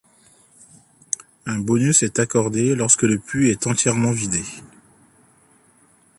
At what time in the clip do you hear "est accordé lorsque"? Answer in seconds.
2.01-3.03